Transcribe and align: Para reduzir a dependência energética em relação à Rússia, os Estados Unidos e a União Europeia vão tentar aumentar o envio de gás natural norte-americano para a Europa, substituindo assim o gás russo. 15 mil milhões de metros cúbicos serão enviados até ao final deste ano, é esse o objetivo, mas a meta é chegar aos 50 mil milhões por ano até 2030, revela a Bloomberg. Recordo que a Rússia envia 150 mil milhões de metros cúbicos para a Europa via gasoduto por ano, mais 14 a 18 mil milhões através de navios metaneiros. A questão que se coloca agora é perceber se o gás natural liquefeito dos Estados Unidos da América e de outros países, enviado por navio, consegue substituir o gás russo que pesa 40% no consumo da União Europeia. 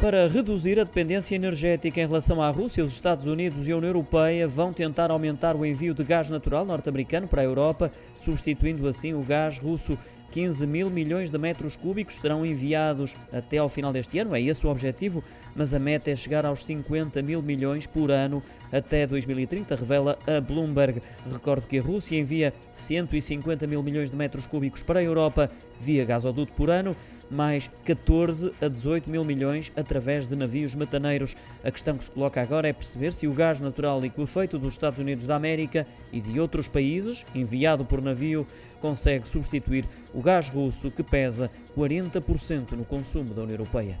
Para 0.00 0.28
reduzir 0.28 0.78
a 0.78 0.84
dependência 0.84 1.34
energética 1.34 2.00
em 2.00 2.06
relação 2.06 2.42
à 2.42 2.50
Rússia, 2.50 2.84
os 2.84 2.92
Estados 2.92 3.26
Unidos 3.26 3.66
e 3.66 3.72
a 3.72 3.76
União 3.76 3.88
Europeia 3.88 4.46
vão 4.46 4.72
tentar 4.72 5.10
aumentar 5.10 5.56
o 5.56 5.64
envio 5.64 5.94
de 5.94 6.04
gás 6.04 6.28
natural 6.28 6.64
norte-americano 6.66 7.26
para 7.26 7.40
a 7.40 7.44
Europa, 7.44 7.90
substituindo 8.18 8.86
assim 8.86 9.14
o 9.14 9.22
gás 9.22 9.58
russo. 9.58 9.96
15 10.30 10.66
mil 10.66 10.90
milhões 10.90 11.30
de 11.30 11.38
metros 11.38 11.76
cúbicos 11.76 12.16
serão 12.16 12.44
enviados 12.44 13.16
até 13.32 13.58
ao 13.58 13.68
final 13.68 13.92
deste 13.92 14.18
ano, 14.18 14.34
é 14.34 14.42
esse 14.42 14.66
o 14.66 14.70
objetivo, 14.70 15.22
mas 15.54 15.72
a 15.72 15.78
meta 15.78 16.10
é 16.10 16.16
chegar 16.16 16.44
aos 16.44 16.64
50 16.64 17.22
mil 17.22 17.40
milhões 17.40 17.86
por 17.86 18.10
ano 18.10 18.42
até 18.72 19.06
2030, 19.06 19.76
revela 19.76 20.18
a 20.26 20.40
Bloomberg. 20.40 21.00
Recordo 21.32 21.68
que 21.68 21.78
a 21.78 21.82
Rússia 21.82 22.18
envia 22.18 22.52
150 22.74 23.64
mil 23.68 23.80
milhões 23.80 24.10
de 24.10 24.16
metros 24.16 24.44
cúbicos 24.44 24.82
para 24.82 24.98
a 24.98 25.04
Europa 25.04 25.48
via 25.80 26.04
gasoduto 26.04 26.52
por 26.54 26.68
ano, 26.68 26.96
mais 27.30 27.70
14 27.84 28.52
a 28.60 28.68
18 28.68 29.08
mil 29.08 29.24
milhões 29.24 29.72
através 29.76 30.26
de 30.26 30.36
navios 30.36 30.74
metaneiros. 30.74 31.36
A 31.62 31.70
questão 31.70 31.96
que 31.96 32.04
se 32.04 32.10
coloca 32.10 32.40
agora 32.40 32.68
é 32.68 32.72
perceber 32.72 33.12
se 33.12 33.26
o 33.26 33.32
gás 33.32 33.60
natural 33.60 34.00
liquefeito 34.00 34.58
dos 34.58 34.74
Estados 34.74 34.98
Unidos 34.98 35.26
da 35.26 35.36
América 35.36 35.86
e 36.12 36.20
de 36.20 36.38
outros 36.38 36.68
países, 36.68 37.24
enviado 37.34 37.84
por 37.84 38.00
navio, 38.00 38.46
consegue 38.80 39.26
substituir 39.26 39.84
o 40.12 40.20
gás 40.20 40.48
russo 40.48 40.90
que 40.90 41.02
pesa 41.02 41.50
40% 41.76 42.72
no 42.72 42.84
consumo 42.84 43.32
da 43.32 43.42
União 43.42 43.54
Europeia. 43.54 43.98